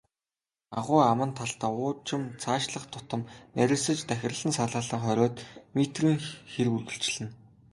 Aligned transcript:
Агуй 0.77 1.01
аман 1.11 1.31
талдаа 1.39 1.71
уужим, 1.81 2.23
цаашлах 2.41 2.85
тутам 2.93 3.21
нарийсаж 3.57 3.99
тахирлан 4.09 4.51
салаалан, 4.59 5.01
хориод 5.03 5.35
метрийн 5.75 6.17
хэр 6.51 6.67
үргэлжилнэ. 6.75 7.27